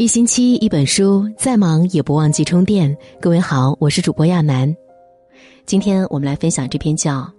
[0.00, 2.96] 一星期一本书，再忙也不忘记充电。
[3.20, 4.74] 各位好，我是主播亚楠。
[5.66, 7.18] 今天我们来分享这篇叫《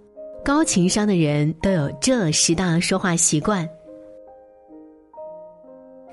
[0.44, 3.66] 高情商的人都有这十大说话习惯》。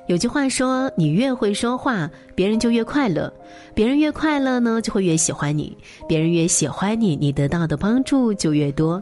[0.08, 3.32] 有句话说：“你越会说话，别人就越快乐；
[3.76, 5.72] 别人越快乐呢，就会越喜欢你；
[6.08, 9.00] 别人越喜欢你，你得到的帮助就越多。”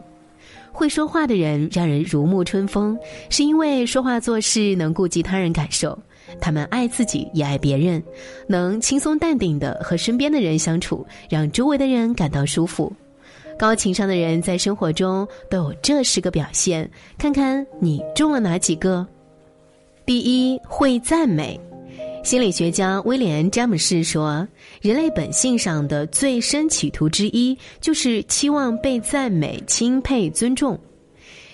[0.70, 2.96] 会说话的人让人如沐春风，
[3.30, 5.98] 是因为说话做事能顾及他人感受。
[6.40, 8.02] 他们爱自己也爱别人，
[8.46, 12.92] 能轻松淡定的和身边的人相处，让周围的人感到舒服。
[13.58, 16.88] 高情商的人在生活中都有这十个表现，
[17.18, 19.06] 看看你中了哪几个？
[20.06, 21.58] 第一，会赞美。
[22.22, 24.46] 心理学家威廉·詹姆士说
[24.82, 30.78] ：“人类本性上的最深企图之一，就是期望被赞美、钦佩、尊重。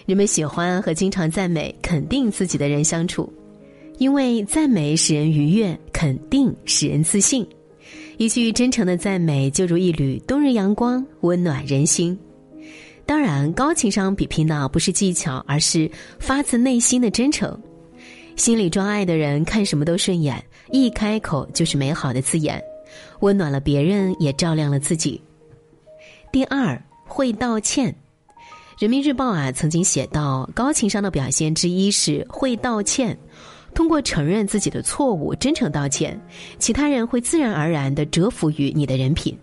[0.05, 3.33] 人们喜欢和经常赞美、肯定自己的人相处。”
[3.99, 7.47] 因为赞美使人愉悦，肯定使人自信。
[8.17, 12.19] 一句真诚的赞美，就如一缕冬日阳光，温暖人心。
[13.07, 17.57] 当然，高情商比拼的不是技巧，而是发自内心的真诚。
[18.37, 22.61] 心里装爱的人，看什么都顺眼，一开口就是美好的字眼，
[23.21, 25.21] 温暖了别人，也照亮了自己。
[26.33, 27.95] 第二，会道歉。
[28.79, 33.17] 人民日报啊，曾经写到，高情商的表现之一是会道歉。
[33.75, 36.19] 通过承认自己的错误，真诚道歉，
[36.59, 39.37] 其他人会自然而然的折服于你的人品。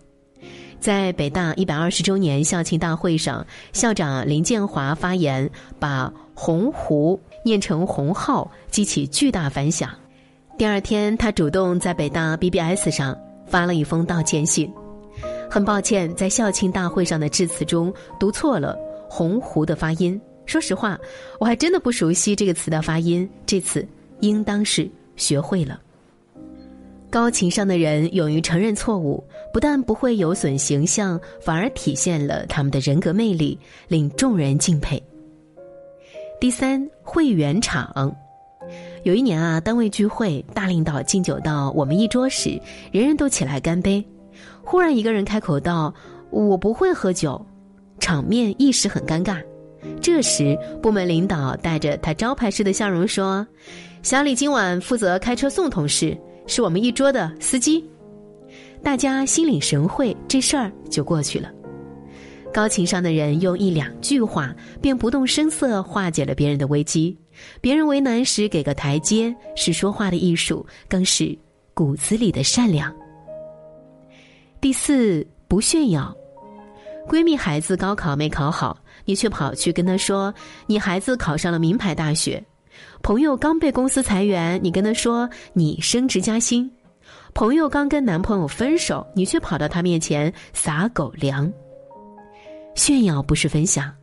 [0.80, 9.92] 在北大一百二十周年校庆大会上，校长林建华发言，把“鸿鹄”念成“鸿浩”，激起巨大反响。
[10.58, 14.72] 第二天，他主动在北大 BBS 上发了一封道歉信，
[15.50, 18.76] 很抱歉在校庆大会上的致辞中读错了
[19.08, 20.20] “鸿鹄”的发音。
[20.48, 21.00] 说实话，
[21.40, 23.88] 我还真的不熟悉这个词的发音，这次。
[24.22, 25.80] 应当是学会了。
[27.10, 33.60] 高情商的人勇于承认错误，不但不会有损形象，反而体现了他们的人格魅力，
[33.90, 35.02] 令众人敬佩。
[36.40, 38.16] 第三，会圆场。
[39.04, 42.58] 有一年啊，单位聚会，大领导敬酒到我们一桌时，
[42.94, 44.04] 人人都起来干杯。
[44.64, 45.94] 忽然一个人开口道
[46.32, 47.46] ：“我不会喝酒。”
[48.00, 49.44] 场面一时很尴尬。
[50.02, 53.46] 这时，部门领导带着他招牌式的笑容说。
[54.04, 57.88] 小李今晚负责开车送同事，是我们一桌的司机。
[58.84, 61.52] 大家心领神会，这事儿就过去了。
[62.52, 67.16] 高情商的人用一两句话便不动声色化解了别人的危机，
[67.62, 71.38] 别人为难时给个台阶，是说话的艺术，更是
[71.76, 72.92] 骨子里的善良。
[74.60, 76.12] 第四，不炫耀。
[77.08, 80.34] 闺蜜孩子高考没考好，你却跑去跟他说，
[80.68, 82.44] 你孩子考上了名牌大学。
[83.04, 86.70] 朋友刚被公司裁员，你跟他说你升职加薪；
[87.34, 91.52] 朋友刚跟男朋友分手，你却跑到他面前撒狗粮。
[92.76, 93.94] 炫耀不是分享，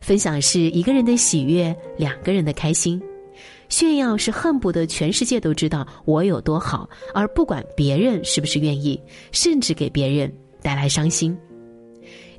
[0.00, 3.00] 分享是一个人的喜悦，两个人的开心；
[3.68, 9.00] 炫耀是恨不得全世界都知道我有多好，而不管别人是不是愿意，
[9.32, 10.32] 甚至给别人
[10.62, 11.36] 带来伤心。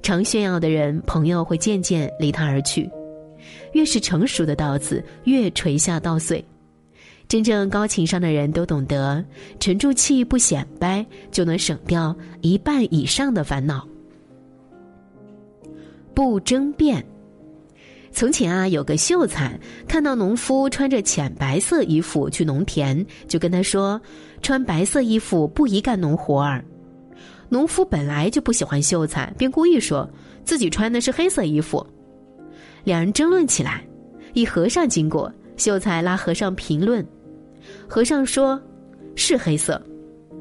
[0.03, 2.87] 常炫耀的人，朋友会渐渐离他而去。
[3.71, 6.43] 越是成熟的稻子，越垂下稻穗。
[7.27, 9.23] 真正高情商的人都懂得
[9.59, 13.87] 沉住气，不显摆，就能省掉一半以上的烦恼。
[16.13, 17.03] 不争辩。
[18.11, 23.99] 从前啊，有个秀才看到农夫穿着浅白色衣服去农田，就跟他说
[24.43, 26.63] ：“穿白色衣服不宜干农活儿。”
[27.53, 30.09] 农夫本来就不喜欢秀才，便故意说
[30.43, 31.85] 自己穿的是黑色衣服。
[32.83, 33.85] 两人争论起来，
[34.33, 37.05] 一和尚经过，秀才拉和尚评论。
[37.87, 38.59] 和尚说
[39.15, 39.79] ：“是黑色。”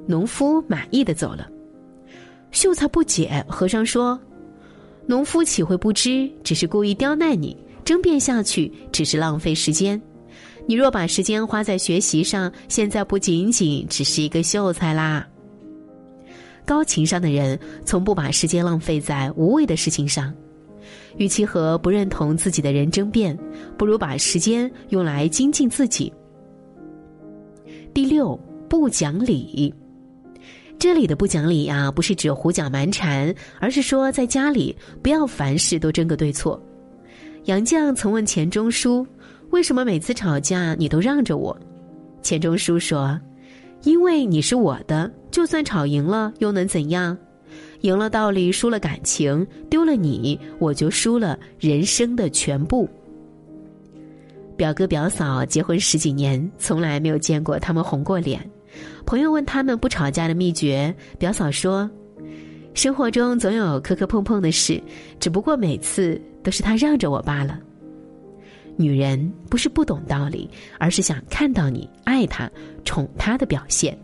[0.08, 1.46] 农夫满意的走了。
[2.50, 4.18] 秀才不解，和尚说
[5.04, 6.26] ：“农夫岂会不知？
[6.42, 10.00] 只是故意刁难你，争辩下去只是浪费时间。
[10.66, 15.28] 你若把时间花在学习上，现在不仅仅只是一个秀才啦。”
[16.64, 20.32] 高情商的人从不把时间浪费在无谓的事情上。
[21.16, 23.38] 与其和不认同自己的人争辩，
[23.76, 26.12] 不如把时间用来精进自己。
[27.92, 28.38] 第六，
[28.68, 29.72] 不讲理。
[30.78, 36.60] 这里的不讲理呀，不是指胡搅蛮缠，而是说在家里不要凡事都争个对错。
[37.44, 39.06] 杨绛曾问钱钟书
[39.50, 41.56] ：“为什么每次吵架你都让着我？”
[42.22, 43.20] 钱钟书说
[43.82, 47.16] ：“因为你是我的，就算吵赢了又能怎样？”
[47.82, 52.88] 赢了道理，输了感情，丢了你，我就输了人生的全部。
[54.56, 58.40] 表哥表嫂结婚十几年，从来没有见过他们红过脸，
[59.04, 61.90] 朋友问他们不吵架的秘诀，表嫂说
[62.72, 64.80] ：“生活中总有磕磕碰碰的事，
[65.18, 67.58] 只不过每次都是他让着我罢了。”
[68.82, 72.50] 女人不是不懂道理，而是想看到你爱他、
[72.84, 73.96] 宠他的表现。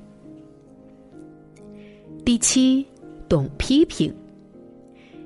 [2.24, 2.86] 第七，
[3.28, 4.14] 懂批评。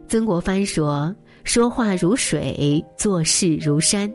[0.08, 1.14] 曾国藩说
[1.44, 4.12] ：“说话如水，做事如山。”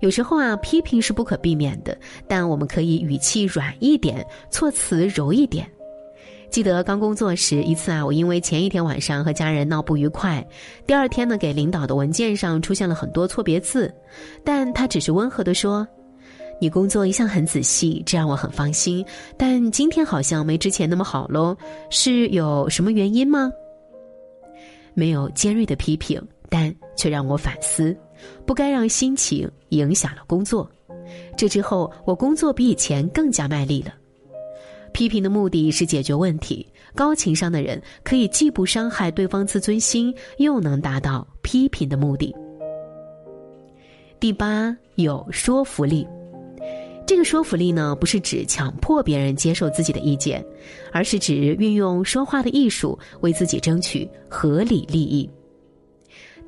[0.00, 1.98] 有时候啊，批评是不可避免的，
[2.28, 5.66] 但我们可以语气软一点，措辞柔一点。
[6.50, 10.46] 记得刚工作时，一次啊，我因为前一天晚上和家人闹不愉快，
[10.86, 13.92] 第二天呢，给领导的文件上出现了很多错别字，
[14.42, 15.86] 但他只是温和的说
[16.58, 19.04] ：“你工作一向很仔细，这让我很放心。
[19.36, 21.54] 但今天好像没之前那么好喽，
[21.90, 23.50] 是有什么原因吗？”
[24.94, 27.94] 没有尖锐的批评，但却让我反思。
[28.46, 30.66] 不该让心情影响了工作。
[31.36, 33.92] 这之后，我工作比以前更加卖力了。
[34.96, 36.66] 批评的目的是解决问题。
[36.94, 42.34] 高情商的人可以既不伤害对方自尊心，又能达到批评的目的。
[44.18, 46.08] 第八，有说服力。
[47.06, 50.42] 这个说服力呢，不是指强迫别人接受自己的意见，
[50.90, 55.28] 而是指运用说话的艺术，为自己争取合理利益。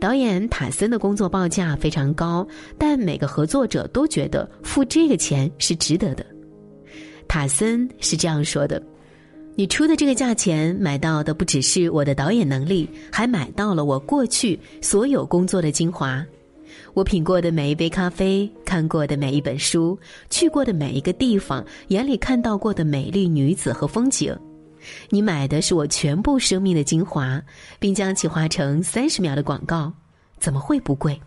[0.00, 2.48] 导演塔森的工作报价非常高，
[2.78, 6.24] 但每个合作者都觉得付这个钱是值得的。
[7.28, 8.82] 塔森是这样说的
[9.54, 16.24] ：“你出的这个价钱买到的不只是我的导演能力，还买到了我过去所有工作的精华。
[16.94, 19.96] 我品过的每一杯咖啡，看过的每一本书，
[20.30, 24.36] 去过的每一个地方，眼里看到过的美丽女子和风景。”
[25.10, 27.42] 你买的是我全部生命的精华，
[27.78, 29.92] 并将其化成三十秒的广告，
[30.38, 31.20] 怎么会不贵？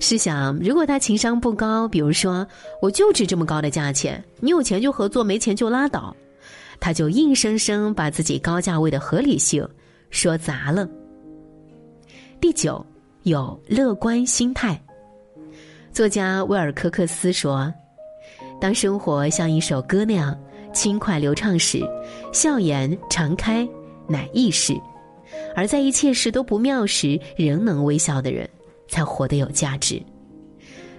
[0.00, 2.46] 试想，如果他情商不高，比如说
[2.80, 6.14] 我就值这么高的价钱，你有钱就合作，没钱就拉倒，
[6.78, 9.66] 他就硬生生把自己高价位的合理性
[10.10, 10.88] 说砸了。
[12.40, 12.84] 第九，
[13.22, 14.80] 有乐观心态。
[15.92, 17.72] 作家威尔科克斯说
[18.60, 20.36] ：“当生活像一首歌那样。”
[20.74, 21.80] 轻快流畅时，
[22.34, 23.66] 笑颜常开，
[24.06, 24.74] 乃易事；
[25.54, 28.46] 而在一切事都不妙时，仍能微笑的人，
[28.88, 30.02] 才活得有价值。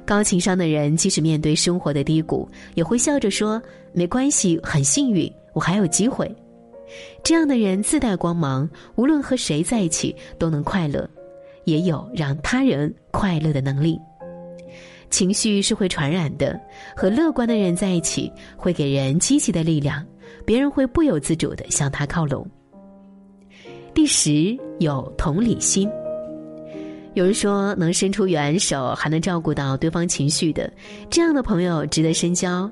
[0.06, 3.62] 高情商的人，即使面对生活的低谷，也会笑着说
[3.92, 6.34] ：“没关系，很幸运，我还有机会。”
[7.22, 11.10] 这样的人自带光芒，无论和谁在一起都能快乐，
[11.66, 14.00] 也有让他人快乐的能力。
[15.10, 16.58] 情绪是会传染的，
[16.96, 20.06] 和乐观的人在一起会给人积极的力量，
[20.46, 22.50] 别人会不由自主的向他靠拢。
[23.94, 25.90] 第十，有同理心。
[27.18, 30.72] 有人说，能伸出援手还能照顾到对方情绪的，
[31.10, 32.70] 这样的朋友值得深交。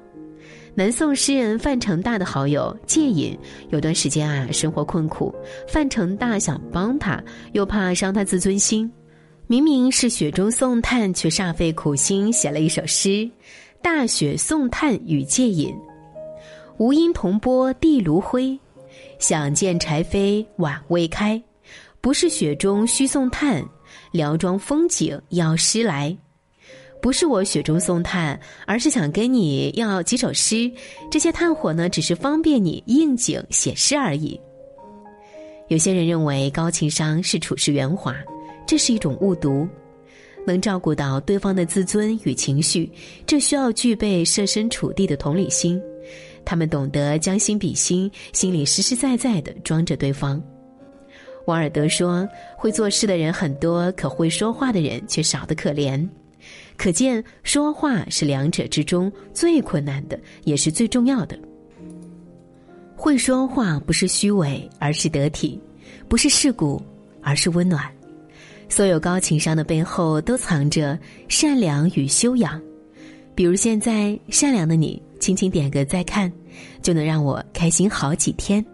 [0.76, 3.36] 南宋诗人范成大的好友戒隐，
[3.70, 5.34] 有段时间啊，生活困苦，
[5.68, 7.20] 范成大想帮他，
[7.54, 8.92] 又怕伤他自尊心。
[9.48, 13.10] 明明是雪中送炭，却煞费苦心写了一首诗
[13.82, 15.74] 《大雪送炭与借隐》。
[16.78, 18.56] 吴音同波地炉灰，
[19.18, 21.42] 想见柴扉晚未开。
[22.00, 23.66] 不是雪中须送炭，
[24.16, 26.16] 辽庄风景要诗来。
[27.02, 30.72] 不是我雪中送炭，而是想跟你要几首诗。
[31.12, 34.40] 这些炭火呢，只是方便你应景写诗而已。
[35.68, 38.16] 有些人认为高情商是处事圆滑。
[38.66, 39.68] 这是一种误读，
[40.48, 42.92] 能照顾到对方的自尊与情绪，
[43.28, 45.80] 这需要具备设身处地的同理心。
[46.44, 50.42] 他们懂得将心比心，心里实实在在的装着对方。
[51.46, 56.08] 王尔德说：“会做事的人很多，可会说话的人却少得可怜。”
[56.78, 61.38] 可见，说话是两者之中最困难的，也是最重要的。
[62.96, 65.60] 会说话不是虚伪，而是得体；
[66.08, 66.82] 不是世故，
[67.22, 67.84] 而是温暖。
[68.68, 70.98] 所有高情商的背后都藏着
[71.30, 72.62] 善良与修养，
[73.36, 76.32] 比如现在善良的你，轻轻点个再看，
[76.82, 78.66] 就能让我开心好几天。